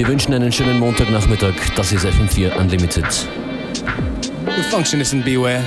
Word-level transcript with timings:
Wir 0.00 0.08
wünschen 0.08 0.32
einen 0.32 0.50
schönen 0.50 0.78
Montagnachmittag. 0.78 1.52
Das 1.76 1.92
ist 1.92 2.06
FM4 2.06 2.56
Unlimited. 2.56 3.04
The 4.46 4.62
function 4.70 4.98
is 5.02 5.12
in 5.12 5.22
beware. 5.22 5.62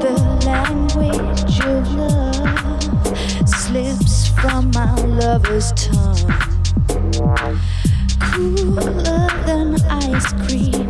The 0.00 0.16
language 0.44 1.60
of 1.60 1.86
love 1.94 3.46
slips 3.46 4.32
from 4.34 4.72
my 4.74 5.00
lover's 5.06 5.72
tongue. 5.74 6.34
Cooler 8.32 9.28
than 9.46 9.76
ice 9.88 10.32
cream. 10.44 10.89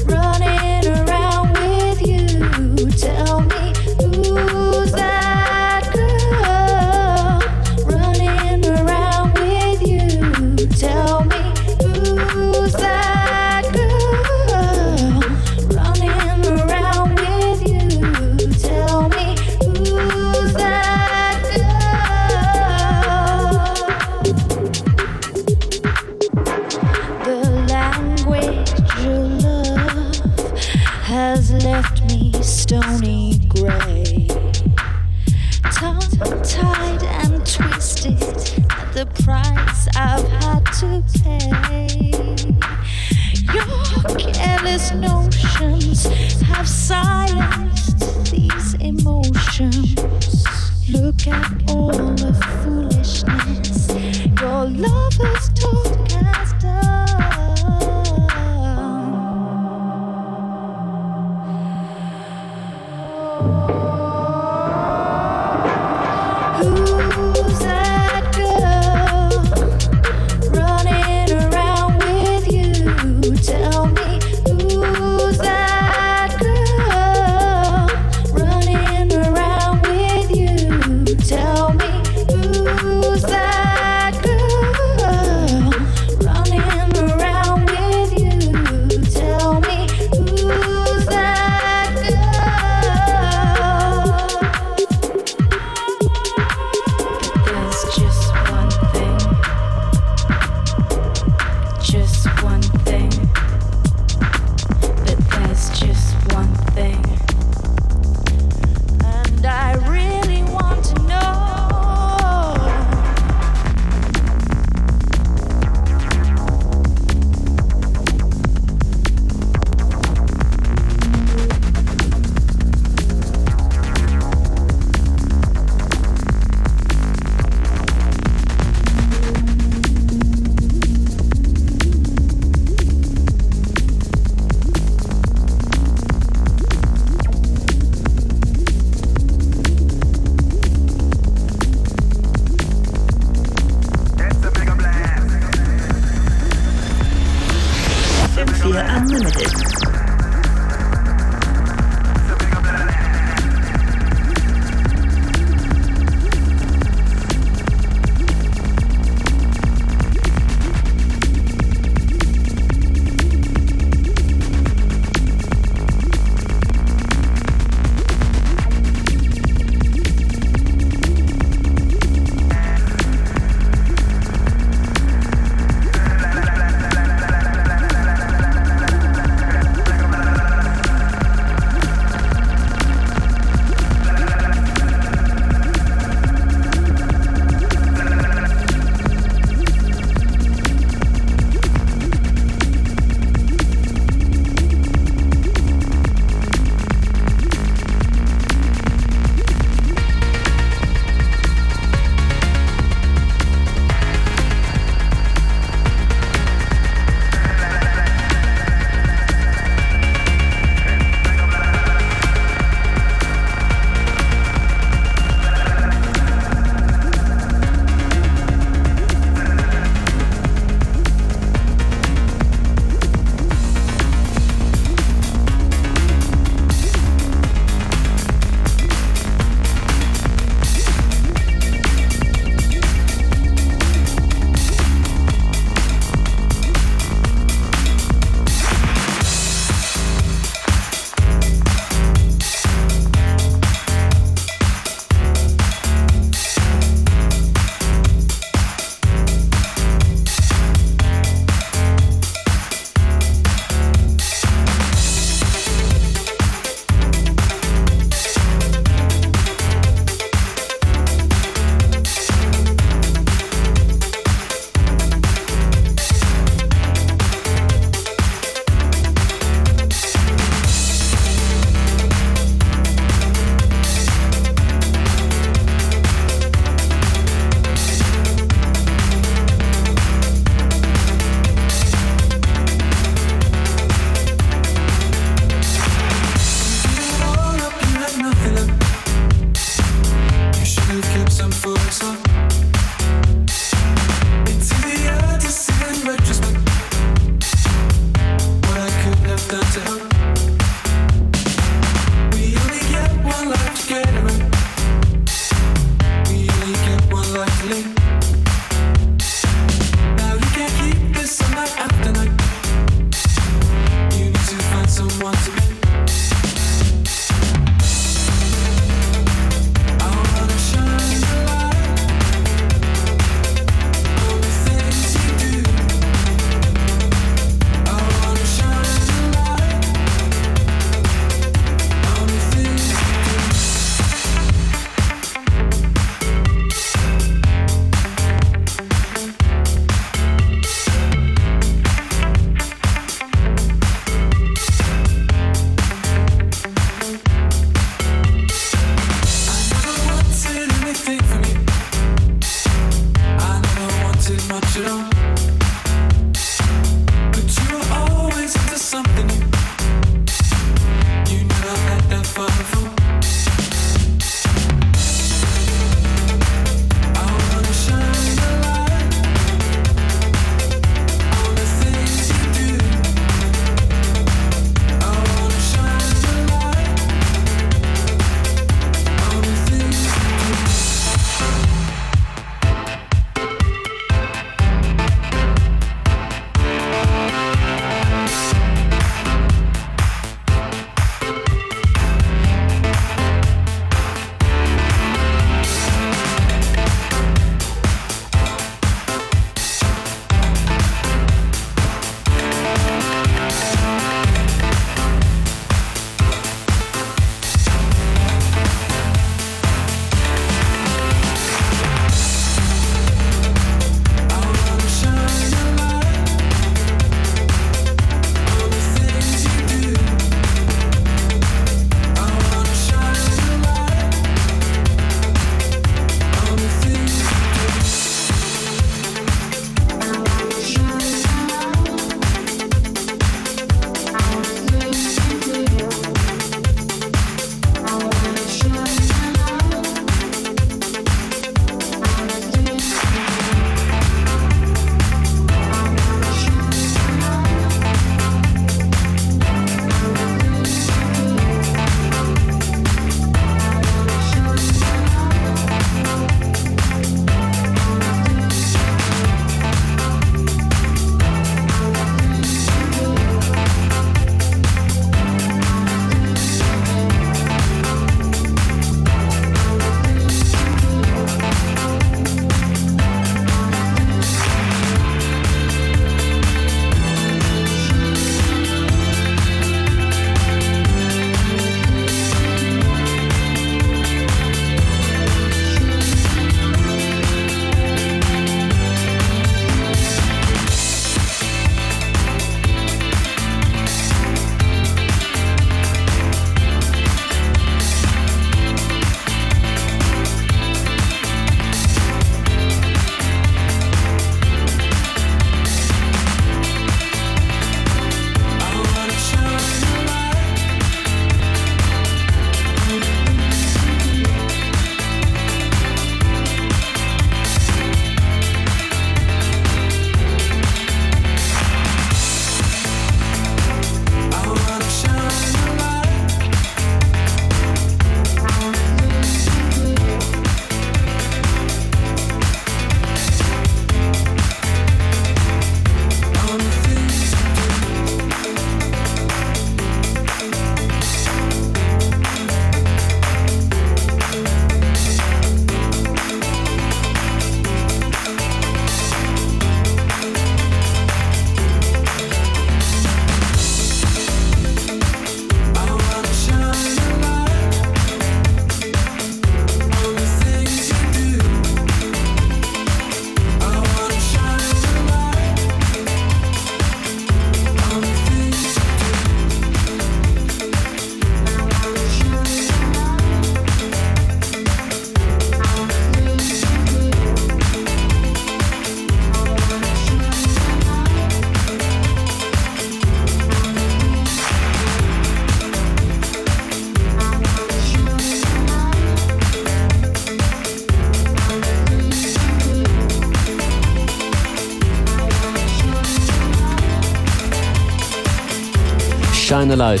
Light 599.76 600.00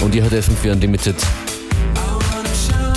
und 0.00 0.14
ihr 0.14 0.22
hört 0.22 0.32
FM4 0.32 0.72
Unlimited. 0.72 1.16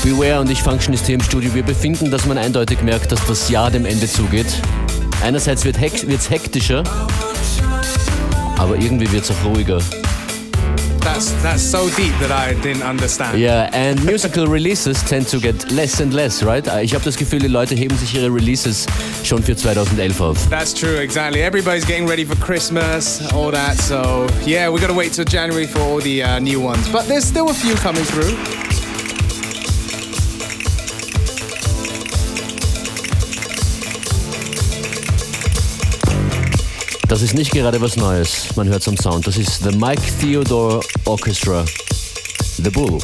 Beware 0.02 0.40
und 0.40 0.50
ich 0.50 0.62
Functionist 0.62 1.06
hier 1.06 1.16
im 1.16 1.22
Studio. 1.22 1.54
Wir 1.54 1.64
befinden, 1.64 2.10
dass 2.10 2.26
man 2.26 2.38
eindeutig 2.38 2.82
merkt, 2.82 3.12
dass 3.12 3.26
das 3.28 3.50
Jahr 3.50 3.70
dem 3.70 3.86
Ende 3.86 4.08
zugeht. 4.08 4.62
Einerseits 5.22 5.66
wird 5.66 5.78
es 5.82 6.30
hektischer, 6.30 6.84
aber 8.58 8.78
irgendwie 8.78 9.12
wird 9.12 9.24
es 9.24 9.32
auch 9.32 9.46
ruhiger. 9.46 9.80
That's 11.24 11.44
that's 11.44 11.64
so 11.64 11.90
deep 11.96 12.14
that 12.20 12.32
I 12.32 12.54
didn't 12.62 12.84
understand. 12.84 13.40
Yeah, 13.40 13.70
and 13.72 14.04
musical 14.04 14.48
releases 14.48 15.02
tend 15.04 15.28
to 15.28 15.40
get 15.40 15.72
less 15.72 16.02
and 16.02 16.14
less, 16.14 16.44
right? 16.44 16.66
Ich 16.82 16.94
habe 16.94 17.04
das 17.06 17.16
Gefühl, 17.16 17.40
die 17.40 17.48
Leute 17.48 17.76
heben 17.76 17.96
sich 17.98 18.14
ihre 18.16 18.34
Releases 18.34 18.86
schon 19.24 19.42
für 19.42 19.56
2011 19.56 20.20
auf. 20.20 20.50
That's 20.50 20.74
true, 20.74 20.98
exactly. 20.98 21.42
Everybody's 21.42 21.86
getting 21.86 22.08
ready 22.08 22.26
for 22.26 22.36
Christmas, 22.38 23.22
all 23.34 23.52
that. 23.52 23.78
So 23.78 24.28
yeah, 24.46 24.70
we 24.70 24.80
gotta 24.82 24.94
wait 24.94 25.14
till 25.14 25.26
January 25.26 25.68
for 25.68 25.80
all 25.82 26.02
the 26.02 26.24
uh, 26.24 26.40
new 26.40 26.60
ones. 26.60 26.90
But 26.92 27.08
there's 27.08 27.26
still 27.26 27.50
a 27.50 27.54
few 27.54 27.76
coming 27.76 28.04
through. 28.04 28.36
Das 37.14 37.22
ist 37.22 37.36
nicht 37.36 37.52
gerade 37.52 37.80
was 37.80 37.96
Neues, 37.96 38.56
man 38.56 38.68
hört 38.68 38.88
am 38.88 38.98
Sound. 38.98 39.28
Das 39.28 39.38
ist 39.38 39.64
The 39.64 39.78
Mike 39.78 40.02
Theodore 40.20 40.80
Orchestra, 41.06 41.64
The 42.58 42.72
Bull. 42.72 42.98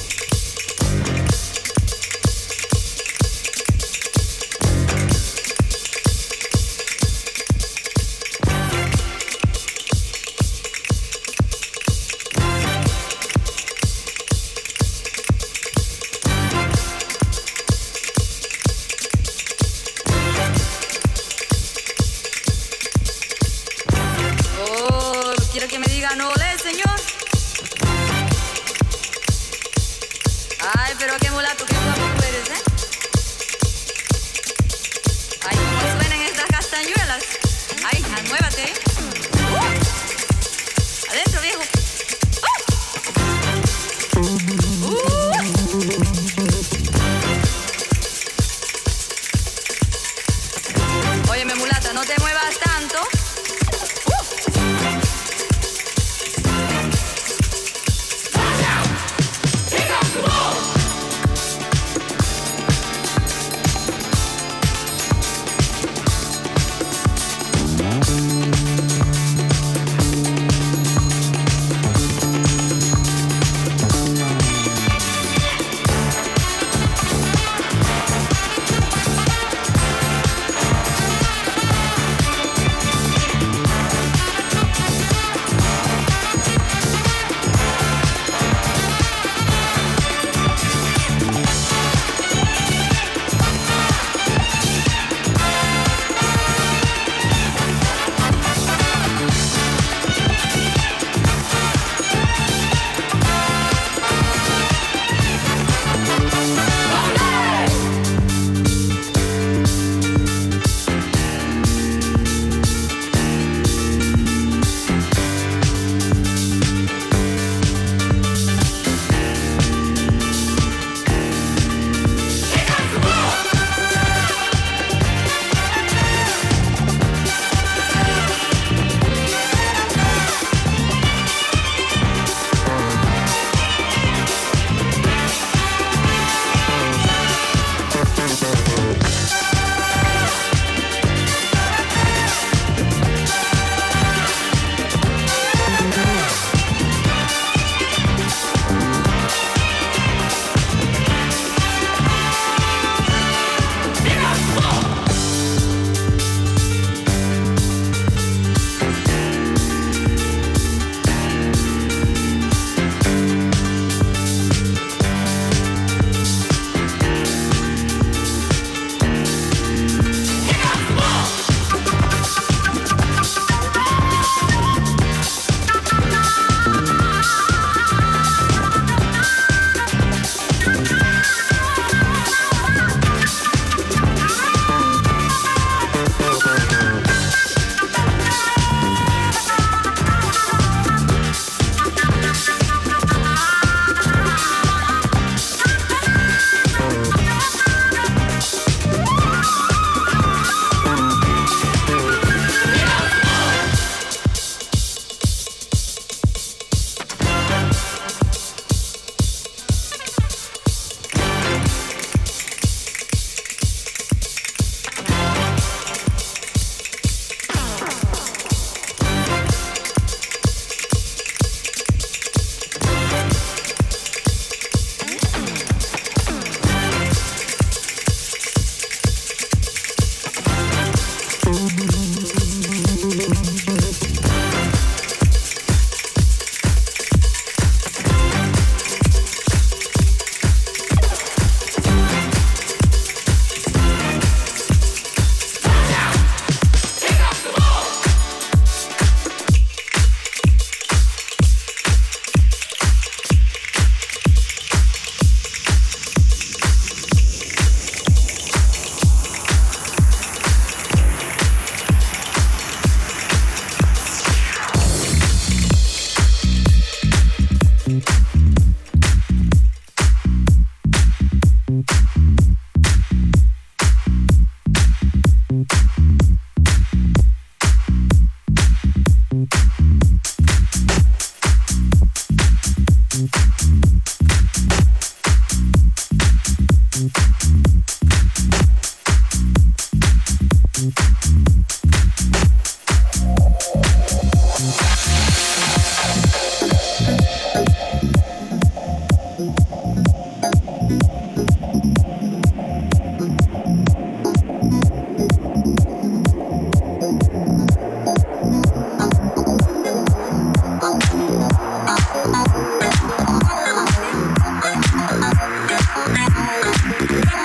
with 317.02 317.12
it. 317.12 317.39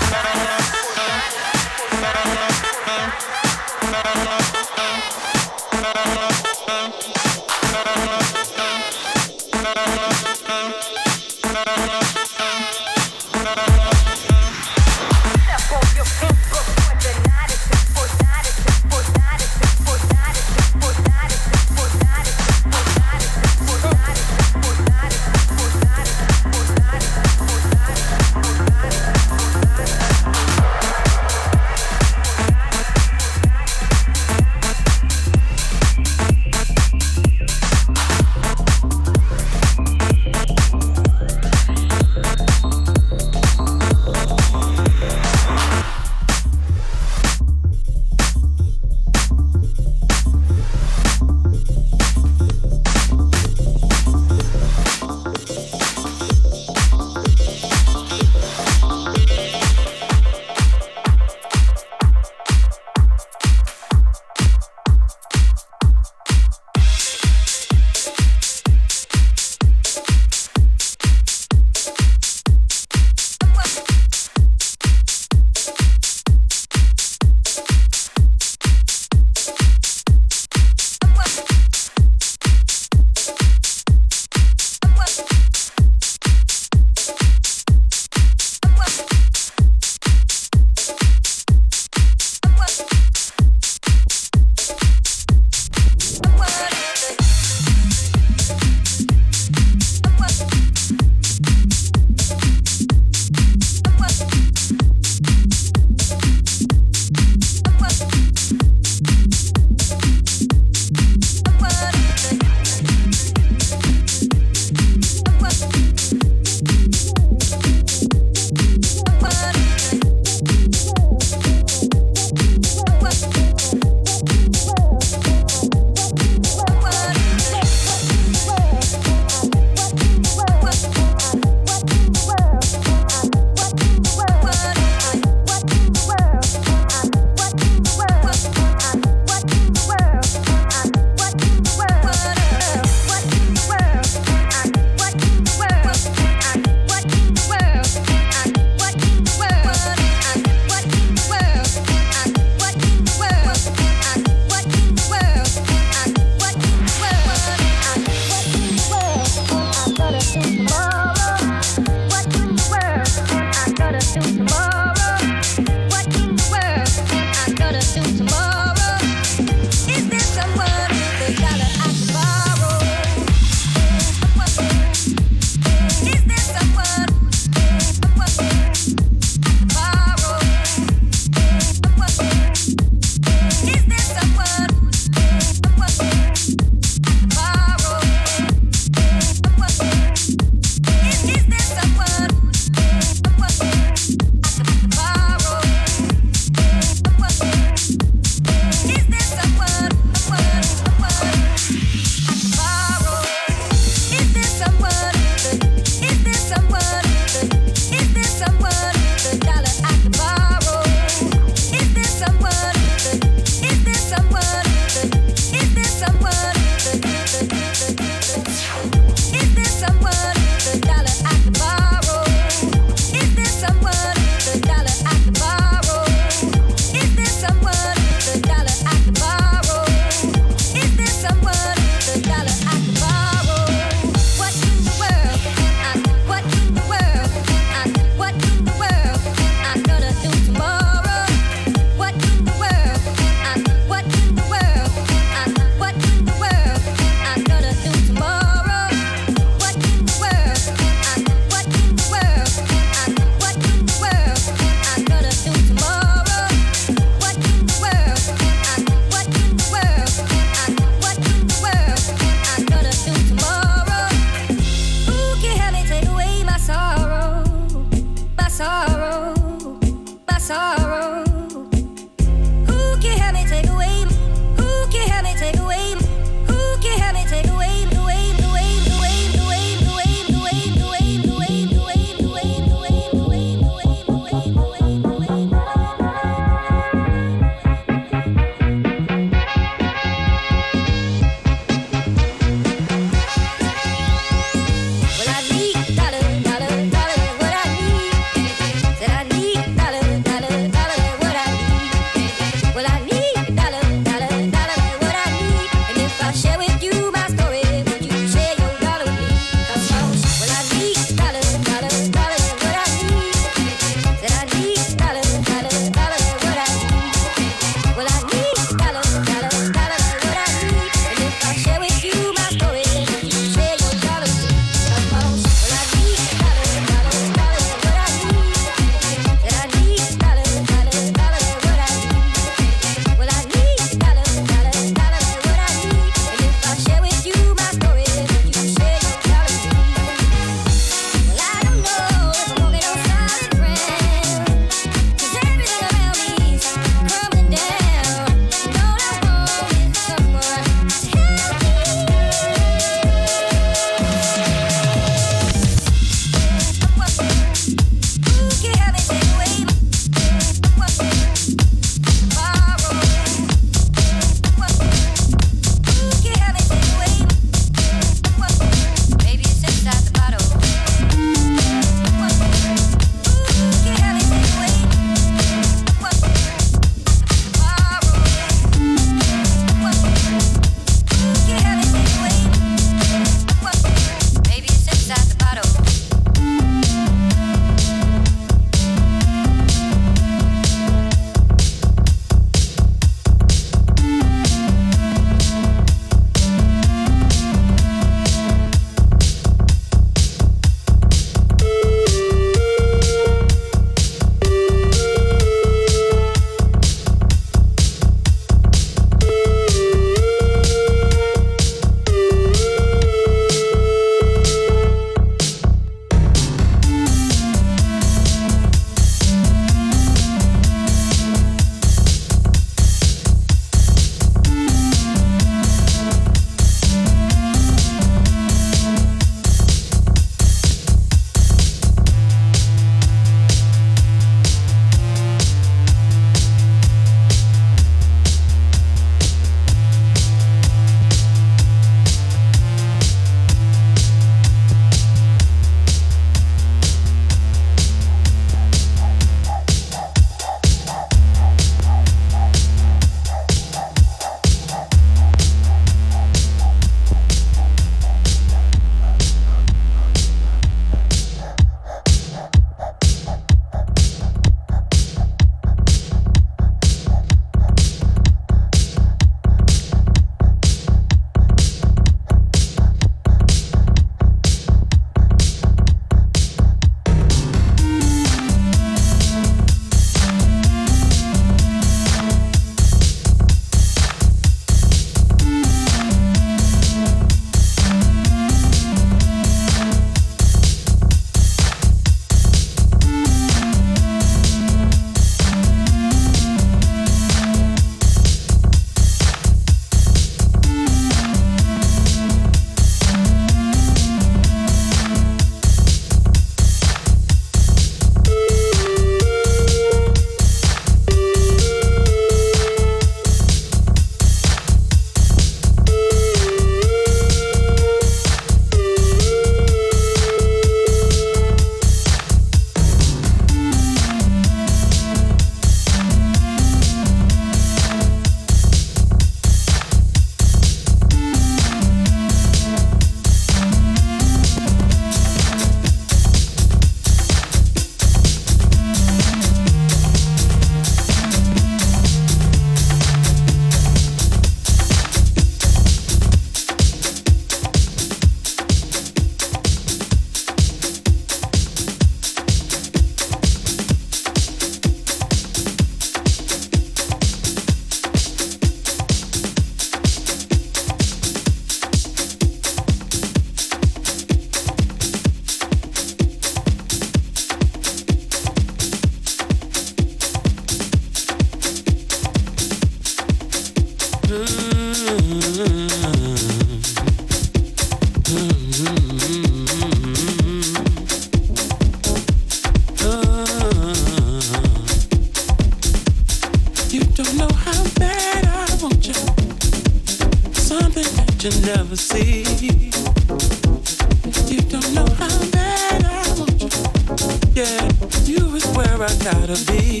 I 599.04 599.14
gotta 599.22 599.58
be. 599.70 600.00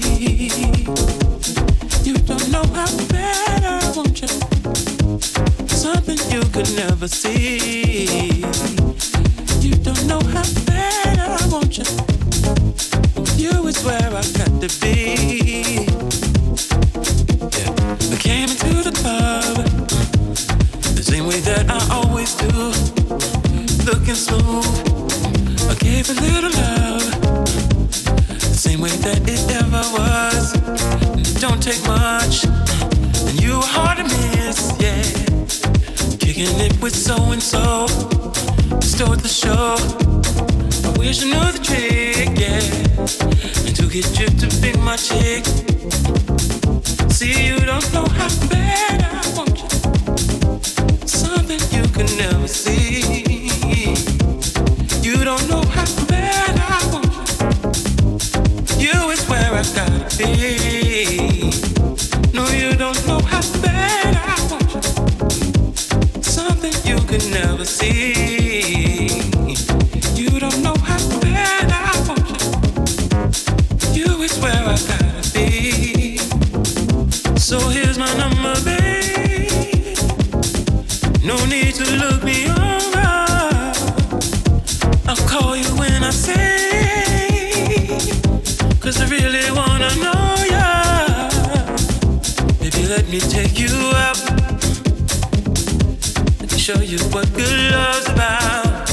You 2.04 2.14
don't 2.14 2.50
know 2.50 2.64
how 2.72 2.88
bad 3.08 3.62
I 3.62 3.92
want 3.94 4.22
you. 4.22 4.28
Something 5.68 6.16
you 6.32 6.40
could 6.54 6.74
never 6.74 7.06
see. 7.06 8.40
You 9.60 9.74
don't 9.82 10.06
know 10.06 10.20
how 10.32 10.48
bad 10.64 11.18
I 11.18 11.46
want 11.48 11.76
you. 11.76 11.84
You 13.36 13.66
is 13.66 13.84
where 13.84 14.08
I 14.08 14.24
got 14.40 14.52
to 14.62 14.70
be. 14.80 15.84
Yeah. 17.58 18.14
I 18.14 18.16
came 18.16 18.48
into 18.48 18.72
the 18.88 18.92
club 19.00 19.66
the 20.96 21.02
same 21.02 21.26
way 21.26 21.40
that 21.40 21.66
I 21.68 21.80
always 21.94 22.34
do, 22.36 22.72
looking 23.84 24.14
smooth. 24.14 24.64
I 25.68 25.74
gave 25.74 26.08
a 26.08 26.14
little 26.14 26.50
love 26.52 27.23
way 28.84 28.96
that 29.00 29.22
it 29.26 29.44
ever 29.62 29.84
was. 29.96 30.52
Don't 31.40 31.62
take 31.62 31.82
much, 31.86 32.44
and 33.28 33.40
you 33.40 33.56
were 33.56 33.70
hard 33.76 33.96
to 33.96 34.04
miss, 34.04 34.58
yeah. 34.78 35.02
Kicking 36.18 36.54
it 36.66 36.74
with 36.82 36.94
so 36.94 37.16
and 37.32 37.42
so, 37.42 37.86
stole 38.80 39.16
the 39.16 39.32
show. 39.42 39.76
I 40.88 40.98
wish 40.98 41.22
I 41.22 41.26
knew 41.32 41.46
the 41.56 41.62
trick, 41.68 42.30
yeah. 42.44 42.60
And 43.64 43.74
to 43.78 43.84
get 43.94 44.06
tripped 44.16 44.40
to 44.44 44.48
be 44.60 44.70
my 44.88 44.96
chick. 44.96 45.44
See, 47.10 47.34
you 47.48 47.58
don't 47.70 47.88
know 47.94 48.06
how 48.18 48.30
bad 48.52 48.98
I 49.16 49.22
want 49.36 49.56
you. 49.62 49.68
Something 51.06 51.62
you 51.76 51.84
can 51.96 52.08
never 52.18 52.48
see. 52.48 53.00
You 55.08 55.24
don't 55.24 55.48
know. 55.48 55.63
see. 67.64 68.43
me 93.14 93.20
take 93.20 93.60
you 93.60 93.68
out. 93.94 94.18
Let 96.40 96.50
me 96.50 96.58
show 96.58 96.80
you 96.80 96.98
what 97.14 97.32
good 97.32 97.70
love's 97.70 98.08
about. 98.08 98.90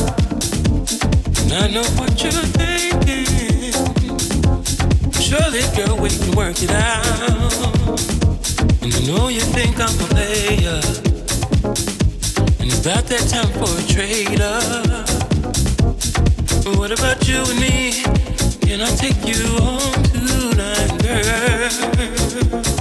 And 1.41 1.53
I 1.53 1.67
know 1.73 1.83
what 1.97 2.21
you're 2.21 2.45
thinking. 2.59 3.25
Surely, 5.19 5.63
girl, 5.75 5.97
we 5.97 6.09
can 6.09 6.35
work 6.35 6.61
it 6.61 6.69
out. 6.69 7.05
And 8.83 8.93
I 8.93 8.99
know 9.07 9.29
you 9.29 9.41
think 9.41 9.79
I'm 9.79 9.89
a 9.89 10.07
player. 10.13 10.81
And 12.59 12.67
it's 12.69 12.81
about 12.85 13.05
that 13.07 13.25
time 13.27 13.51
for 13.57 13.71
a 13.75 13.83
trade-up. 13.91 15.07
But 16.63 16.75
what 16.77 16.91
about 16.91 17.27
you 17.27 17.41
and 17.41 17.59
me? 17.59 18.03
Can 18.67 18.81
I 18.81 18.95
take 18.97 19.25
you 19.25 19.47
home 19.57 20.03
tonight, 20.13 20.91
girl? 21.01 22.80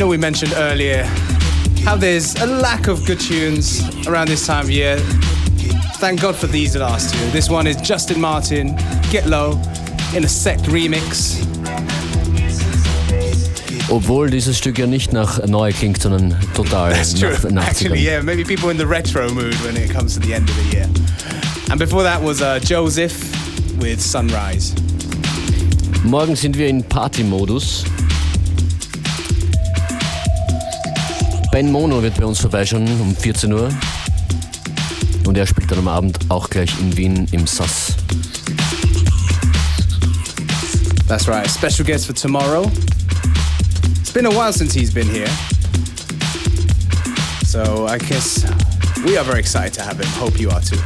know, 0.00 0.06
we 0.06 0.16
mentioned 0.16 0.54
earlier 0.56 1.04
how 1.84 1.94
there's 1.94 2.34
a 2.40 2.46
lack 2.46 2.88
of 2.88 3.04
good 3.04 3.20
tunes 3.20 3.82
around 4.06 4.28
this 4.28 4.46
time 4.46 4.64
of 4.64 4.70
year. 4.70 4.96
Thank 5.98 6.22
God 6.22 6.34
for 6.34 6.46
these 6.46 6.74
last 6.74 7.12
two. 7.12 7.30
This 7.32 7.50
one 7.50 7.66
is 7.66 7.76
Justin 7.76 8.18
Martin, 8.18 8.76
Get 9.10 9.26
Low, 9.26 9.60
in 10.16 10.24
a 10.24 10.28
Sect 10.28 10.62
remix. 10.62 11.36
Obwohl 13.90 14.30
dieses 14.30 14.56
Stück 14.56 14.78
ja 14.78 14.86
nicht 14.86 15.12
nach 15.12 15.46
neu 15.46 15.70
klingt, 15.70 16.00
sondern 16.00 16.34
total 16.54 16.92
That's 16.92 17.12
true. 17.12 17.32
nach, 17.32 17.50
nach 17.50 17.68
Actually, 17.68 18.00
yeah, 18.00 18.22
maybe 18.22 18.42
people 18.42 18.70
in 18.70 18.78
the 18.78 18.86
retro 18.86 19.28
mood 19.34 19.54
when 19.66 19.76
it 19.76 19.90
comes 19.90 20.14
to 20.14 20.20
the 20.20 20.32
end 20.32 20.48
of 20.48 20.56
the 20.56 20.76
year. 20.76 20.88
And 21.70 21.78
before 21.78 22.02
that 22.04 22.22
was 22.22 22.40
uh, 22.40 22.58
Joseph 22.60 23.20
with 23.78 24.00
Sunrise. 24.00 24.74
Morgen 26.04 26.36
sind 26.36 26.56
wir 26.56 26.68
in 26.68 26.82
Party-Modus. 26.84 27.84
Ben 31.52 31.72
Mono 31.72 32.00
wird 32.00 32.16
bei 32.16 32.24
uns 32.24 32.38
vorbeischauen 32.38 32.88
um 33.00 33.14
14 33.14 33.52
Uhr. 33.52 33.70
Und 35.26 35.36
er 35.36 35.46
spielt 35.46 35.70
dann 35.70 35.80
am 35.80 35.88
Abend 35.88 36.18
auch 36.28 36.48
gleich 36.48 36.70
in 36.80 36.96
Wien 36.96 37.26
im 37.32 37.46
SAS. 37.46 37.96
That's 41.08 41.26
right. 41.26 41.48
Special 41.50 41.84
guest 41.84 42.06
for 42.06 42.14
tomorrow. 42.14 42.70
It's 44.00 44.12
been 44.12 44.26
a 44.26 44.30
while 44.30 44.52
since 44.52 44.72
he's 44.72 44.92
been 44.94 45.08
here. 45.08 45.28
So 47.44 47.88
I 47.88 47.98
guess 47.98 48.44
we 49.04 49.18
are 49.18 49.24
very 49.24 49.40
excited 49.40 49.74
to 49.74 49.82
have 49.82 49.98
him. 49.98 50.08
Hope 50.20 50.38
you 50.38 50.50
are 50.50 50.60
too. 50.60 50.78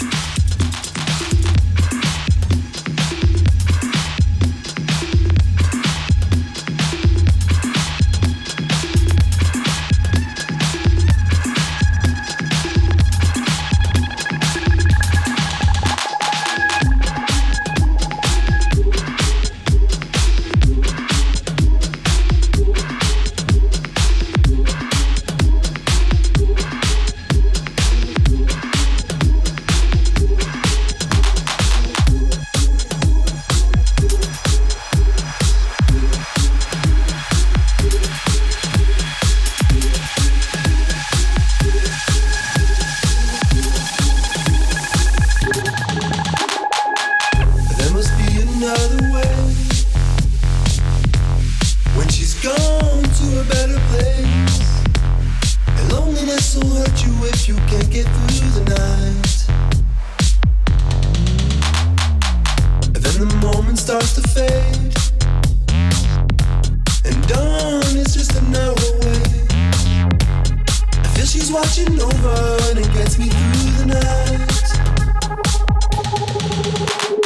Watching 71.54 72.00
over 72.00 72.58
and 72.68 72.80
it 72.80 72.92
gets 72.92 73.16
me 73.16 73.28
through 73.28 73.70
the 73.78 73.86
night. 73.94 74.54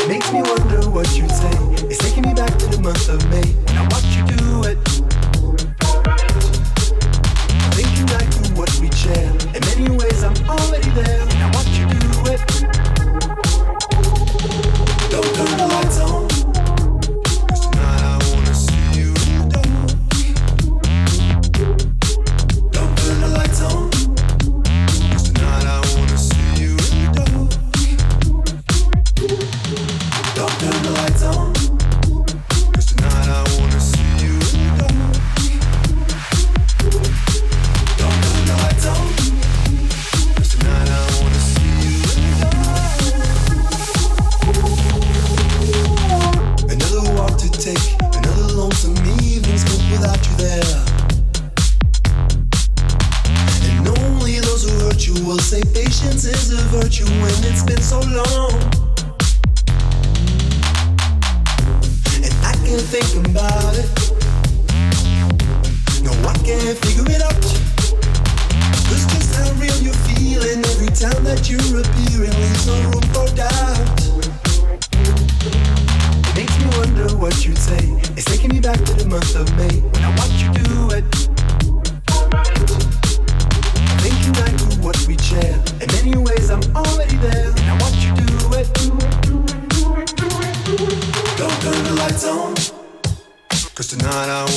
Makes 0.07 0.31
me 0.33 0.43
wonder 0.43 0.91
what 0.91 1.09
you'd 1.17 1.31
say. 1.31 1.51
It's 1.89 1.97
taking 1.99 2.25
me 2.25 2.35
back 2.35 2.55
to 2.59 2.67
the 2.67 2.79
month 2.83 3.09
of 3.09 3.25
May. 3.31 3.55
Now 3.73 3.89
watch 3.91 4.05
you 4.17 4.27
do 4.37 4.65
it. 4.65 4.78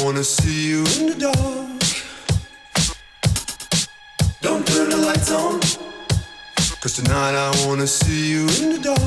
Wanna 0.04 0.24
see 0.24 0.70
you 0.70 0.80
in 0.98 1.08
the 1.08 1.16
dark. 1.16 1.82
Don't 4.42 4.66
turn 4.66 4.90
the 4.90 4.98
lights 4.98 5.32
on. 5.32 5.60
Cause 6.82 6.94
tonight 6.94 7.36
I 7.36 7.50
wanna 7.66 7.88
see 7.88 8.32
you 8.32 8.42
in 8.60 8.70
the 8.74 8.80
dark. 8.90 9.00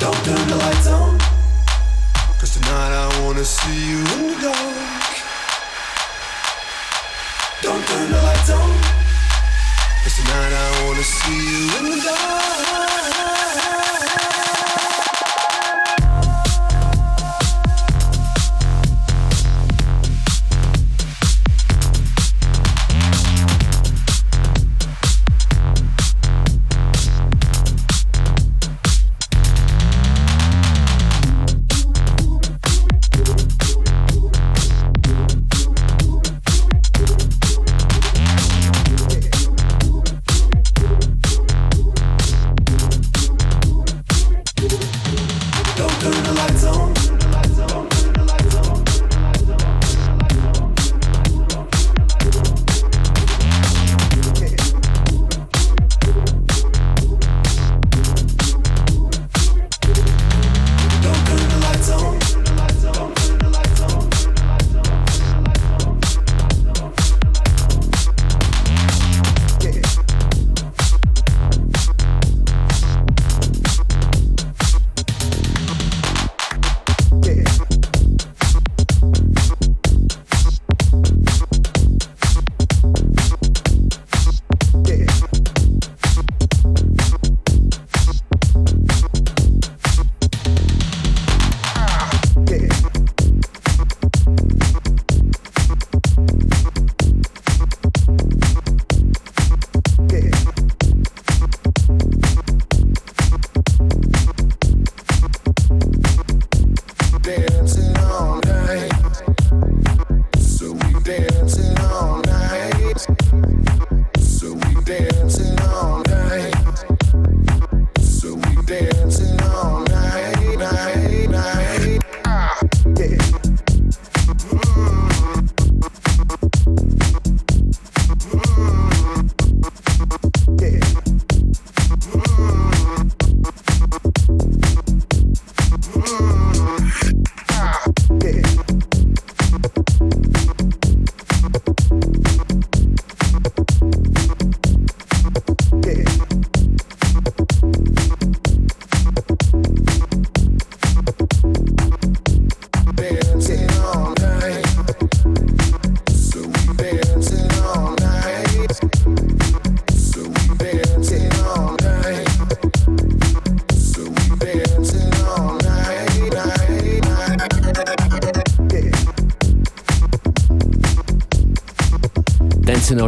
Don't 0.00 0.20
turn 0.24 0.48
the 0.48 0.56
lights 0.56 0.86
on. 0.86 1.18
Cause 2.40 2.54
tonight 2.54 2.92
I 2.92 3.06
wanna 3.22 3.44
see 3.44 3.78
you 3.90 3.98
in 4.14 4.22
the 4.32 4.38
dark. 4.48 5.14
Don't 7.62 7.84
turn 7.88 8.10
the 8.12 8.22
lights 8.22 8.50
on. 8.50 8.70
Cause 10.02 10.16
tonight 10.20 10.52
I 10.52 10.84
wanna 10.84 11.02
see 11.02 11.40
you 11.52 11.62
in 11.78 11.84
the 11.90 12.00
dark. 12.04 13.65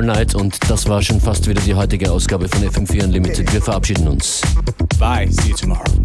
Night 0.08 0.34
und 0.34 0.58
das 0.70 0.88
war 0.88 1.02
schon 1.02 1.20
fast 1.20 1.46
wieder 1.46 1.60
die 1.60 1.74
heutige 1.74 2.10
Ausgabe 2.10 2.48
von 2.48 2.62
FM4 2.62 3.04
Unlimited. 3.04 3.52
Wir 3.52 3.60
verabschieden 3.60 4.08
uns. 4.08 4.40
Bye. 4.98 5.28
See 5.30 5.50
you 5.50 5.56
tomorrow. 5.56 5.97